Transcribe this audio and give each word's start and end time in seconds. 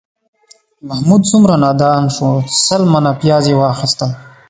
محمود 0.87 1.21
څومره 1.31 1.53
نادان 1.63 2.03
شو، 2.15 2.29
سل 2.65 2.81
منه 2.93 3.11
پیاز 3.21 3.43
یې 3.49 3.55
واخیستل 3.57 4.11